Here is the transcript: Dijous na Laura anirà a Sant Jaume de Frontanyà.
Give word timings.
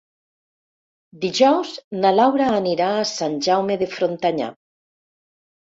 Dijous 1.25 1.73
na 1.99 2.13
Laura 2.21 2.49
anirà 2.63 2.89
a 2.95 3.05
Sant 3.13 3.39
Jaume 3.51 3.79
de 3.85 3.91
Frontanyà. 3.95 4.51